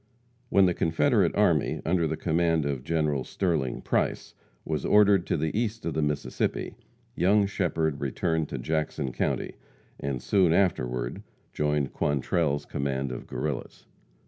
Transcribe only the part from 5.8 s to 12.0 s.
of the Mississippi, young Shepherd returned to Jackson county, and soon afterward joined